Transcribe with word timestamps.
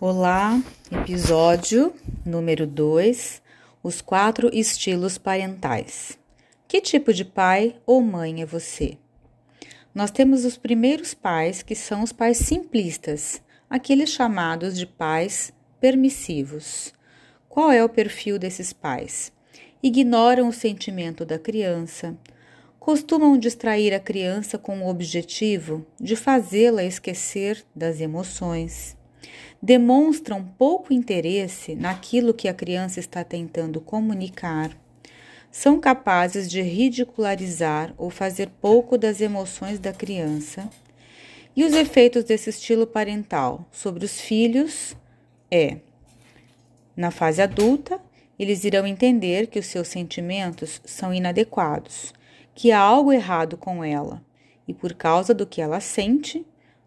Olá, 0.00 0.60
episódio 0.90 1.94
número 2.26 2.66
2: 2.66 3.40
Os 3.80 4.00
quatro 4.00 4.50
estilos 4.52 5.18
parentais. 5.18 6.18
Que 6.66 6.80
tipo 6.80 7.12
de 7.14 7.24
pai 7.24 7.76
ou 7.86 8.02
mãe 8.02 8.42
é 8.42 8.44
você? 8.44 8.98
Nós 9.94 10.10
temos 10.10 10.44
os 10.44 10.56
primeiros 10.56 11.14
pais, 11.14 11.62
que 11.62 11.76
são 11.76 12.02
os 12.02 12.12
pais 12.12 12.38
simplistas, 12.38 13.40
aqueles 13.70 14.10
chamados 14.10 14.76
de 14.76 14.84
pais 14.84 15.52
permissivos. 15.80 16.92
Qual 17.48 17.70
é 17.70 17.82
o 17.82 17.88
perfil 17.88 18.36
desses 18.36 18.72
pais? 18.72 19.32
Ignoram 19.80 20.48
o 20.48 20.52
sentimento 20.52 21.24
da 21.24 21.38
criança, 21.38 22.18
costumam 22.80 23.38
distrair 23.38 23.94
a 23.94 24.00
criança 24.00 24.58
com 24.58 24.80
o 24.80 24.88
objetivo 24.88 25.86
de 26.00 26.16
fazê-la 26.16 26.82
esquecer 26.82 27.64
das 27.76 28.00
emoções 28.00 28.96
demonstram 29.62 30.44
pouco 30.58 30.92
interesse 30.92 31.74
naquilo 31.74 32.34
que 32.34 32.48
a 32.48 32.54
criança 32.54 33.00
está 33.00 33.24
tentando 33.24 33.80
comunicar, 33.80 34.70
são 35.50 35.78
capazes 35.78 36.50
de 36.50 36.60
ridicularizar 36.60 37.94
ou 37.96 38.10
fazer 38.10 38.50
pouco 38.60 38.98
das 38.98 39.20
emoções 39.20 39.78
da 39.78 39.92
criança. 39.92 40.68
E 41.54 41.64
os 41.64 41.72
efeitos 41.72 42.24
desse 42.24 42.50
estilo 42.50 42.86
parental 42.86 43.64
sobre 43.70 44.04
os 44.04 44.20
filhos 44.20 44.96
é: 45.50 45.78
na 46.96 47.12
fase 47.12 47.40
adulta, 47.40 48.00
eles 48.38 48.64
irão 48.64 48.86
entender 48.86 49.46
que 49.46 49.58
os 49.58 49.66
seus 49.66 49.88
sentimentos 49.88 50.80
são 50.84 51.14
inadequados, 51.14 52.12
que 52.54 52.72
há 52.72 52.80
algo 52.80 53.12
errado 53.12 53.56
com 53.56 53.84
ela, 53.84 54.20
e 54.66 54.74
por 54.74 54.94
causa 54.94 55.32
do 55.32 55.46
que 55.46 55.60
ela 55.60 55.78
sente, 55.78 56.44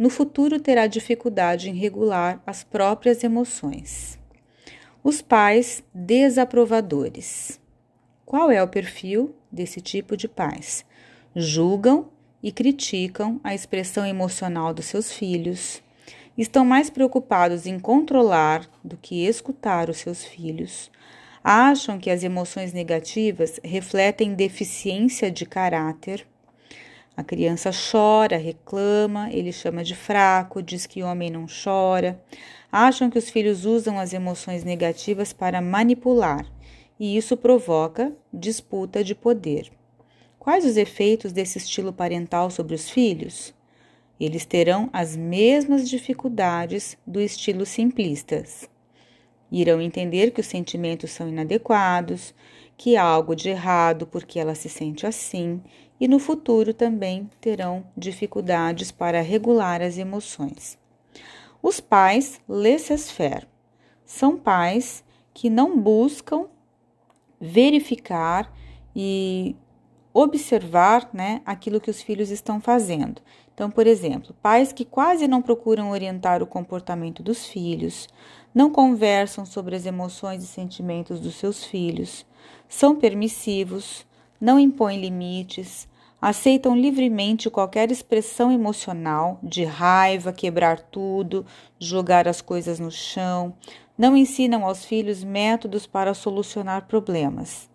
no 0.00 0.08
futuro 0.08 0.58
terá 0.58 0.86
dificuldade 0.86 1.68
em 1.68 1.74
regular 1.74 2.42
as 2.46 2.64
próprias 2.64 3.22
emoções. 3.22 4.18
Os 5.04 5.20
pais 5.20 5.84
desaprovadores. 5.92 7.60
Qual 8.24 8.50
é 8.50 8.62
o 8.62 8.68
perfil 8.68 9.34
desse 9.52 9.78
tipo 9.78 10.16
de 10.16 10.26
pais? 10.26 10.86
Julgam 11.36 12.08
e 12.42 12.50
criticam 12.50 13.38
a 13.44 13.54
expressão 13.54 14.06
emocional 14.06 14.72
dos 14.72 14.86
seus 14.86 15.12
filhos. 15.12 15.82
Estão 16.34 16.64
mais 16.64 16.88
preocupados 16.88 17.66
em 17.66 17.78
controlar 17.78 18.70
do 18.82 18.96
que 18.96 19.26
escutar 19.26 19.90
os 19.90 19.98
seus 19.98 20.24
filhos. 20.24 20.90
Acham 21.44 21.98
que 21.98 22.08
as 22.08 22.24
emoções 22.24 22.72
negativas 22.72 23.60
refletem 23.62 24.32
deficiência 24.32 25.30
de 25.30 25.44
caráter 25.44 26.26
a 27.16 27.22
criança 27.22 27.70
chora, 27.70 28.36
reclama, 28.36 29.30
ele 29.30 29.52
chama 29.52 29.84
de 29.84 29.94
fraco, 29.94 30.62
diz 30.62 30.86
que 30.86 31.02
homem 31.02 31.30
não 31.30 31.46
chora. 31.46 32.22
Acham 32.72 33.10
que 33.10 33.18
os 33.18 33.28
filhos 33.28 33.64
usam 33.64 33.98
as 33.98 34.12
emoções 34.12 34.64
negativas 34.64 35.32
para 35.32 35.60
manipular, 35.60 36.46
e 36.98 37.16
isso 37.16 37.36
provoca 37.36 38.12
disputa 38.32 39.02
de 39.02 39.14
poder. 39.14 39.70
Quais 40.38 40.64
os 40.64 40.76
efeitos 40.76 41.32
desse 41.32 41.58
estilo 41.58 41.92
parental 41.92 42.50
sobre 42.50 42.74
os 42.74 42.88
filhos? 42.88 43.52
Eles 44.18 44.44
terão 44.44 44.88
as 44.92 45.16
mesmas 45.16 45.88
dificuldades 45.88 46.96
do 47.06 47.20
estilo 47.20 47.66
simplistas. 47.66 48.68
Irão 49.52 49.80
entender 49.80 50.30
que 50.30 50.40
os 50.40 50.46
sentimentos 50.46 51.10
são 51.10 51.28
inadequados, 51.28 52.34
que 52.78 52.96
há 52.96 53.02
algo 53.02 53.34
de 53.34 53.50
errado 53.50 54.06
porque 54.06 54.38
ela 54.38 54.54
se 54.54 54.68
sente 54.68 55.06
assim 55.06 55.60
e 56.00 56.08
no 56.08 56.18
futuro 56.18 56.72
também 56.72 57.30
terão 57.40 57.84
dificuldades 57.94 58.90
para 58.90 59.20
regular 59.20 59.82
as 59.82 59.98
emoções. 59.98 60.78
Os 61.62 61.78
pais 61.78 62.40
laissez-faire 62.48 63.46
são 64.04 64.38
pais 64.38 65.04
que 65.34 65.50
não 65.50 65.78
buscam 65.78 66.46
verificar 67.38 68.50
e 68.96 69.54
observar 70.12 71.08
né, 71.12 71.42
aquilo 71.44 71.80
que 71.80 71.90
os 71.90 72.02
filhos 72.02 72.30
estão 72.30 72.60
fazendo. 72.60 73.22
Então, 73.54 73.70
por 73.70 73.86
exemplo, 73.86 74.34
pais 74.42 74.72
que 74.72 74.84
quase 74.84 75.28
não 75.28 75.42
procuram 75.42 75.90
orientar 75.90 76.42
o 76.42 76.46
comportamento 76.46 77.22
dos 77.22 77.46
filhos, 77.46 78.08
não 78.54 78.70
conversam 78.70 79.44
sobre 79.44 79.76
as 79.76 79.86
emoções 79.86 80.42
e 80.42 80.46
sentimentos 80.46 81.20
dos 81.20 81.34
seus 81.34 81.64
filhos, 81.64 82.26
são 82.68 82.96
permissivos, 82.96 84.06
não 84.40 84.58
impõem 84.58 85.00
limites, 85.00 85.88
aceitam 86.20 86.76
livremente 86.76 87.50
qualquer 87.50 87.90
expressão 87.90 88.52
emocional, 88.52 89.38
de 89.42 89.64
raiva, 89.64 90.32
quebrar 90.32 90.80
tudo, 90.80 91.46
jogar 91.78 92.28
as 92.28 92.40
coisas 92.40 92.78
no 92.78 92.90
chão, 92.90 93.54
não 93.96 94.16
ensinam 94.16 94.64
aos 94.64 94.84
filhos 94.84 95.22
métodos 95.22 95.86
para 95.86 96.14
solucionar 96.14 96.86
problemas. 96.86 97.68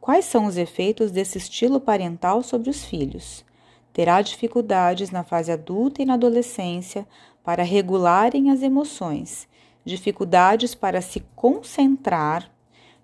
Quais 0.00 0.24
são 0.24 0.46
os 0.46 0.56
efeitos 0.56 1.10
desse 1.10 1.38
estilo 1.38 1.80
parental 1.80 2.42
sobre 2.42 2.70
os 2.70 2.84
filhos? 2.84 3.44
Terá 3.92 4.22
dificuldades 4.22 5.10
na 5.10 5.22
fase 5.22 5.52
adulta 5.52 6.02
e 6.02 6.04
na 6.04 6.14
adolescência 6.14 7.06
para 7.44 7.62
regularem 7.62 8.50
as 8.50 8.62
emoções, 8.62 9.48
dificuldades 9.84 10.74
para 10.74 11.00
se 11.00 11.20
concentrar, 11.36 12.50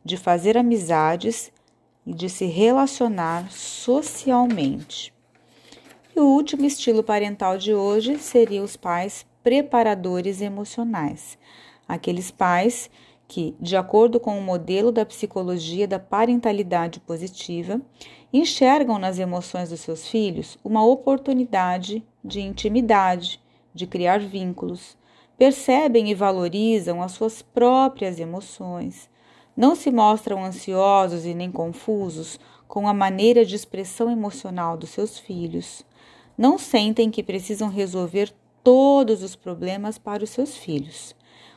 de 0.04 0.16
fazer 0.16 0.56
amizades 0.56 1.52
e 2.08 2.14
de 2.14 2.30
se 2.30 2.46
relacionar 2.46 3.52
socialmente. 3.52 5.12
E 6.16 6.18
o 6.18 6.24
último 6.24 6.64
estilo 6.64 7.02
parental 7.02 7.58
de 7.58 7.74
hoje 7.74 8.18
seria 8.18 8.62
os 8.62 8.78
pais 8.78 9.26
preparadores 9.44 10.40
emocionais, 10.40 11.36
aqueles 11.86 12.30
pais 12.30 12.90
que, 13.28 13.54
de 13.60 13.76
acordo 13.76 14.18
com 14.18 14.38
o 14.38 14.42
modelo 14.42 14.90
da 14.90 15.04
psicologia 15.04 15.86
da 15.86 15.98
parentalidade 15.98 16.98
positiva, 16.98 17.78
enxergam 18.32 18.98
nas 18.98 19.18
emoções 19.18 19.68
dos 19.68 19.80
seus 19.80 20.08
filhos 20.08 20.56
uma 20.64 20.82
oportunidade 20.82 22.02
de 22.24 22.40
intimidade, 22.40 23.38
de 23.74 23.86
criar 23.86 24.18
vínculos, 24.18 24.96
percebem 25.36 26.08
e 26.08 26.14
valorizam 26.14 27.02
as 27.02 27.12
suas 27.12 27.42
próprias 27.42 28.18
emoções, 28.18 29.10
não 29.58 29.74
se 29.74 29.90
mostram 29.90 30.44
ansiosos 30.44 31.26
e 31.26 31.34
nem 31.34 31.50
confusos 31.50 32.38
com 32.68 32.86
a 32.86 32.94
maneira 32.94 33.44
de 33.44 33.56
expressão 33.56 34.08
emocional 34.08 34.76
dos 34.76 34.90
seus 34.90 35.18
filhos. 35.18 35.84
Não 36.38 36.56
sentem 36.56 37.10
que 37.10 37.24
precisam 37.24 37.68
resolver 37.68 38.32
todos 38.62 39.20
os 39.20 39.34
problemas 39.34 39.98
para 39.98 40.22
os 40.22 40.30
seus 40.30 40.56
filhos. 40.56 41.12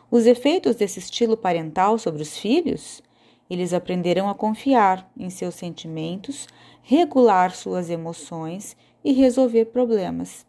Os 0.10 0.26
efeitos 0.26 0.78
desse 0.78 0.98
estilo 0.98 1.38
parental 1.38 2.00
sobre 2.00 2.24
os 2.24 2.36
filhos? 2.40 3.04
Eles 3.48 3.72
aprenderão 3.72 4.28
a 4.28 4.34
confiar 4.34 5.08
em 5.16 5.30
seus 5.30 5.54
sentimentos, 5.54 6.48
regular 6.82 7.56
suas 7.56 7.92
emoções 7.92 8.76
e 9.04 9.14
resolver 9.14 9.66
problemas. 9.66 10.44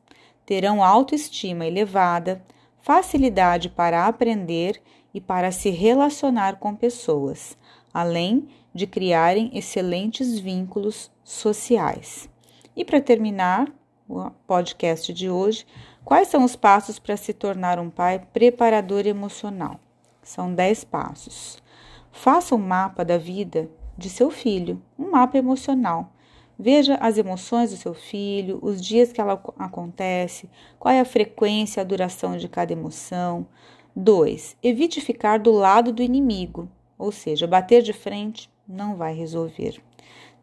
Terão 0.47 0.83
autoestima 0.83 1.67
elevada, 1.67 2.43
facilidade 2.81 3.69
para 3.69 4.07
aprender 4.07 4.81
e 5.15 5.21
para 5.21 5.51
se 5.53 5.71
relacionar 5.71 6.57
com 6.57 6.75
pessoas, 6.75 7.57
além 7.93 8.49
de 8.75 8.87
criarem 8.87 9.51
excelentes 9.53 10.39
vínculos 10.39 11.11
sociais. 11.23 12.29
E 12.75 12.85
para 12.85 13.01
terminar 13.01 13.71
o 14.09 14.31
podcast 14.47 15.13
de 15.13 15.29
hoje, 15.29 15.67
quais 16.05 16.29
são 16.29 16.45
os 16.45 16.57
passos 16.57 16.99
para 16.99 17.17
se 17.17 17.33
tornar 17.33 17.79
um 17.79 17.91
pai 17.91 18.27
preparador 18.33 19.07
emocional? 19.07 19.79
São 20.23 20.55
10 20.55 20.85
passos. 20.85 21.63
Faça 22.11 22.55
um 22.55 22.59
mapa 22.59 23.05
da 23.05 23.19
vida 23.19 23.69
de 23.97 24.09
seu 24.09 24.31
filho, 24.31 24.81
um 24.99 25.11
mapa 25.11 25.37
emocional. 25.37 26.13
Veja 26.59 26.95
as 26.97 27.19
emoções 27.19 27.71
do 27.71 27.77
seu 27.77 27.95
filho, 27.95 28.59
os 28.63 28.81
dias 28.81 29.13
que 29.13 29.21
ela 29.21 29.43
acontece, 29.59 30.49
qual 30.79 30.95
é 30.95 31.01
a 31.01 31.05
frequência 31.05 31.81
a 31.81 31.85
duração 31.85 32.37
de 32.37 32.49
cada 32.49 32.73
emoção. 32.73 33.47
2. 33.95 34.57
Evite 34.63 35.03
ficar 35.03 35.39
do 35.39 35.53
lado 35.53 35.93
do 35.93 36.03
inimigo, 36.03 36.67
ou 36.99 37.13
seja, 37.13 37.47
bater 37.47 37.83
de 37.83 37.93
frente 37.93 38.49
não 38.67 38.97
vai 38.97 39.15
resolver. 39.15 39.83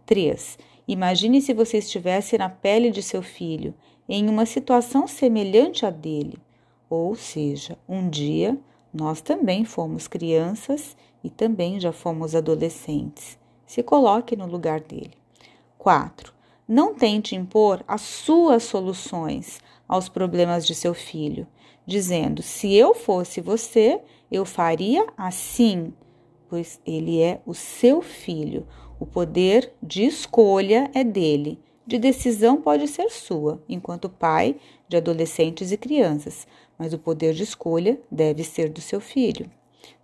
3. 0.06 0.60
Imagine 0.88 1.42
se 1.42 1.52
você 1.52 1.80
estivesse 1.80 2.38
na 2.38 2.48
pele 2.48 2.92
de 2.92 3.02
seu 3.02 3.24
filho, 3.24 3.74
em 4.08 4.30
uma 4.30 4.46
situação 4.46 5.08
semelhante 5.08 5.84
à 5.84 5.90
dele. 5.90 6.38
Ou 6.88 7.16
seja, 7.16 7.76
um 7.88 8.08
dia 8.08 8.56
nós 8.94 9.20
também 9.20 9.66
fomos 9.66 10.08
crianças 10.08 10.96
e 11.24 11.30
também 11.30 11.80
já 11.80 11.92
fomos 11.92 12.36
adolescentes. 12.36 13.38
Se 13.66 13.82
coloque 13.82 14.36
no 14.36 14.46
lugar 14.46 14.80
dele. 14.80 15.14
4. 15.80 16.34
Não 16.68 16.94
tente 16.94 17.36
impor 17.36 17.84
as 17.88 18.02
suas 18.02 18.62
soluções 18.62 19.60
aos 19.88 20.08
problemas 20.08 20.68
de 20.68 20.76
seu 20.76 20.94
filho 20.94 21.48
dizendo: 21.90 22.42
Se 22.42 22.74
eu 22.74 22.96
fosse 22.96 23.42
você, 23.42 24.00
eu 24.32 24.46
faria 24.46 25.06
assim, 25.18 25.92
pois 26.48 26.80
ele 26.86 27.22
é 27.22 27.42
o 27.46 27.54
seu 27.54 28.02
filho. 28.02 28.66
O 29.00 29.06
poder 29.06 29.74
de 29.82 30.06
escolha 30.06 30.90
é 30.94 31.04
dele. 31.04 31.60
De 31.86 31.98
decisão 31.98 32.62
pode 32.62 32.88
ser 32.88 33.10
sua, 33.10 33.62
enquanto 33.68 34.08
pai 34.08 34.56
de 34.88 34.98
adolescentes 34.98 35.72
e 35.72 35.78
crianças, 35.78 36.48
mas 36.78 36.94
o 36.94 37.00
poder 37.00 37.34
de 37.34 37.44
escolha 37.44 38.00
deve 38.12 38.44
ser 38.44 38.70
do 38.70 38.80
seu 38.80 39.02
filho. 39.02 39.50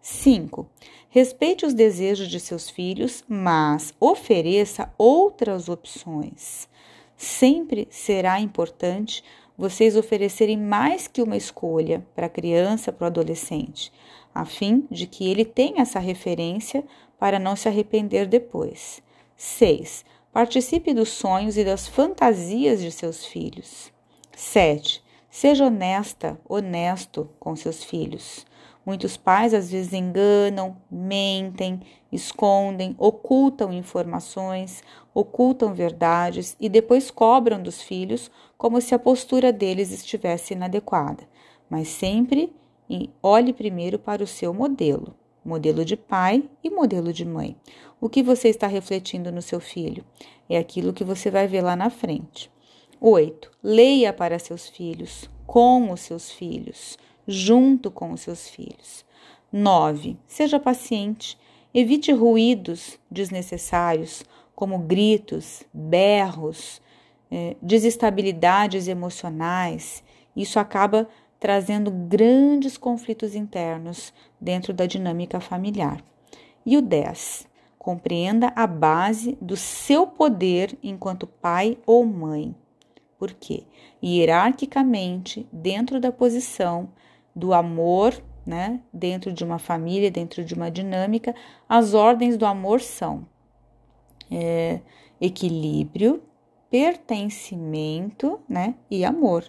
5. 0.01 0.67
Respeite 1.09 1.65
os 1.65 1.73
desejos 1.73 2.27
de 2.27 2.39
seus 2.39 2.69
filhos, 2.69 3.23
mas 3.27 3.93
ofereça 3.99 4.91
outras 4.97 5.69
opções. 5.69 6.67
Sempre 7.15 7.87
será 7.89 8.39
importante 8.39 9.23
vocês 9.57 9.95
oferecerem 9.95 10.57
mais 10.57 11.07
que 11.07 11.21
uma 11.21 11.37
escolha 11.37 12.05
para 12.15 12.25
a 12.25 12.29
criança, 12.29 12.91
para 12.91 13.05
o 13.05 13.07
adolescente, 13.07 13.91
a 14.33 14.45
fim 14.45 14.85
de 14.91 15.07
que 15.07 15.29
ele 15.29 15.45
tenha 15.45 15.81
essa 15.81 15.99
referência 15.99 16.83
para 17.17 17.39
não 17.39 17.55
se 17.55 17.67
arrepender 17.67 18.27
depois. 18.27 19.01
6. 19.37 20.03
Participe 20.31 20.93
dos 20.93 21.09
sonhos 21.09 21.57
e 21.57 21.63
das 21.63 21.87
fantasias 21.87 22.81
de 22.81 22.91
seus 22.91 23.25
filhos. 23.25 23.91
7. 24.35 25.01
Seja 25.29 25.65
honesta, 25.65 26.39
honesto 26.47 27.29
com 27.39 27.55
seus 27.55 27.83
filhos. 27.83 28.45
Muitos 28.85 29.17
pais 29.17 29.51
às 29.51 29.71
vezes 29.71 29.93
enganam, 29.93 30.77
mentem, 30.91 31.81
escondem, 32.11 32.95
ocultam 32.99 33.73
informações, 33.73 34.83
ocultam 35.11 35.73
verdades 35.73 36.55
e 36.59 36.69
depois 36.69 37.09
cobram 37.09 37.61
dos 37.63 37.81
filhos 37.81 38.29
como 38.55 38.79
se 38.79 38.93
a 38.93 38.99
postura 38.99 39.51
deles 39.51 39.91
estivesse 39.91 40.53
inadequada. 40.53 41.27
Mas 41.67 41.87
sempre 41.87 42.53
olhe 43.23 43.53
primeiro 43.53 43.97
para 43.97 44.23
o 44.23 44.27
seu 44.27 44.53
modelo, 44.53 45.15
modelo 45.43 45.83
de 45.83 45.97
pai 45.97 46.43
e 46.63 46.69
modelo 46.69 47.11
de 47.11 47.25
mãe. 47.25 47.57
O 47.99 48.07
que 48.07 48.21
você 48.21 48.49
está 48.49 48.67
refletindo 48.67 49.31
no 49.31 49.41
seu 49.41 49.59
filho 49.59 50.05
é 50.47 50.59
aquilo 50.59 50.93
que 50.93 51.03
você 51.03 51.31
vai 51.31 51.47
ver 51.47 51.63
lá 51.63 51.75
na 51.75 51.89
frente. 51.89 52.51
8. 53.01 53.49
Leia 53.63 54.13
para 54.13 54.37
seus 54.37 54.69
filhos, 54.69 55.27
com 55.47 55.91
os 55.91 56.01
seus 56.01 56.29
filhos 56.31 56.97
junto 57.27 57.89
com 57.89 58.11
os 58.11 58.21
seus 58.21 58.49
filhos. 58.49 59.05
9. 59.51 60.17
Seja 60.27 60.59
paciente. 60.59 61.37
Evite 61.73 62.11
ruídos 62.11 62.97
desnecessários, 63.11 64.23
como 64.55 64.79
gritos, 64.79 65.63
berros, 65.73 66.81
eh, 67.29 67.55
desestabilidades 67.61 68.87
emocionais. 68.87 70.03
Isso 70.35 70.59
acaba 70.59 71.07
trazendo 71.39 71.91
grandes 71.91 72.77
conflitos 72.77 73.35
internos 73.35 74.13
dentro 74.39 74.73
da 74.73 74.85
dinâmica 74.85 75.39
familiar. 75.39 76.03
E 76.65 76.77
o 76.77 76.81
10. 76.81 77.47
Compreenda 77.77 78.51
a 78.55 78.65
base 78.65 79.37
do 79.39 79.55
seu 79.55 80.07
poder 80.07 80.77
enquanto 80.81 81.27
pai 81.27 81.77
ou 81.85 82.05
mãe. 82.05 82.55
Por 83.17 83.31
quê? 83.33 83.63
Hierarquicamente, 84.03 85.47
dentro 85.51 85.99
da 85.99 86.11
posição 86.11 86.89
do 87.35 87.53
amor, 87.53 88.13
né? 88.45 88.79
Dentro 88.93 89.33
de 89.33 89.43
uma 89.43 89.59
família, 89.59 90.09
dentro 90.09 90.43
de 90.43 90.53
uma 90.53 90.69
dinâmica, 90.71 91.35
as 91.67 91.93
ordens 91.93 92.37
do 92.37 92.45
amor 92.45 92.81
são 92.81 93.27
é, 94.31 94.79
equilíbrio, 95.19 96.21
pertencimento, 96.69 98.39
né? 98.47 98.75
E 98.89 99.03
amor. 99.03 99.43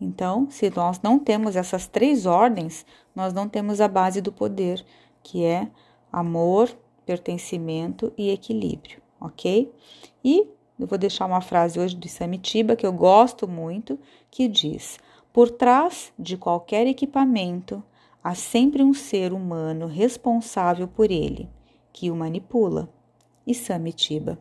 Então, 0.00 0.48
se 0.50 0.70
nós 0.70 1.00
não 1.02 1.18
temos 1.18 1.56
essas 1.56 1.86
três 1.86 2.24
ordens, 2.24 2.86
nós 3.14 3.32
não 3.34 3.48
temos 3.48 3.80
a 3.80 3.88
base 3.88 4.20
do 4.20 4.32
poder, 4.32 4.84
que 5.22 5.44
é 5.44 5.68
amor, 6.10 6.74
pertencimento 7.04 8.12
e 8.16 8.30
equilíbrio, 8.30 9.02
ok? 9.20 9.70
E 10.24 10.48
eu 10.78 10.86
vou 10.86 10.96
deixar 10.96 11.26
uma 11.26 11.42
frase 11.42 11.78
hoje 11.78 11.94
do 11.94 12.08
Samitiba 12.08 12.74
que 12.74 12.86
eu 12.86 12.92
gosto 12.92 13.46
muito, 13.46 13.98
que 14.30 14.48
diz: 14.48 14.98
por 15.32 15.50
trás 15.50 16.12
de 16.18 16.36
qualquer 16.36 16.86
equipamento 16.86 17.82
há 18.22 18.34
sempre 18.34 18.82
um 18.82 18.92
ser 18.92 19.32
humano 19.32 19.86
responsável 19.86 20.86
por 20.86 21.10
ele, 21.10 21.48
que 21.92 22.10
o 22.10 22.16
manipula. 22.16 22.88
E 23.46 23.54
Samitiba. 23.54 24.38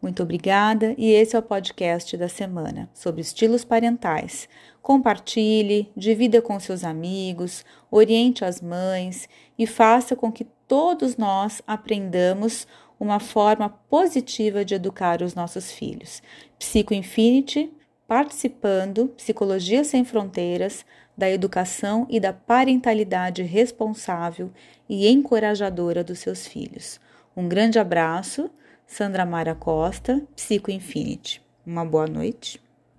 Muito 0.00 0.22
obrigada 0.22 0.94
e 0.98 1.12
esse 1.12 1.36
é 1.36 1.38
o 1.38 1.42
podcast 1.42 2.16
da 2.16 2.28
semana 2.28 2.90
sobre 2.92 3.20
estilos 3.20 3.64
parentais. 3.64 4.48
Compartilhe, 4.80 5.92
divida 5.96 6.42
com 6.42 6.58
seus 6.58 6.82
amigos, 6.82 7.64
oriente 7.90 8.44
as 8.44 8.60
mães 8.60 9.28
e 9.56 9.66
faça 9.66 10.16
com 10.16 10.32
que 10.32 10.44
todos 10.66 11.16
nós 11.16 11.62
aprendamos 11.66 12.66
uma 12.98 13.20
forma 13.20 13.68
positiva 13.68 14.64
de 14.64 14.74
educar 14.74 15.22
os 15.22 15.34
nossos 15.34 15.70
filhos. 15.70 16.22
Psico 16.58 16.94
Infinity 16.94 17.72
participando 18.06 19.08
Psicologia 19.16 19.82
Sem 19.84 20.04
Fronteiras 20.04 20.84
da 21.16 21.30
educação 21.30 22.06
e 22.08 22.20
da 22.20 22.32
parentalidade 22.32 23.42
responsável 23.42 24.50
e 24.88 25.08
encorajadora 25.08 26.04
dos 26.04 26.18
seus 26.18 26.46
filhos. 26.46 27.00
Um 27.36 27.48
grande 27.48 27.78
abraço, 27.78 28.50
Sandra 28.86 29.24
Mara 29.24 29.54
Costa, 29.54 30.22
Psico 30.36 30.70
Infinity. 30.70 31.42
Uma 31.66 31.84
boa 31.84 32.06
noite. 32.06 32.61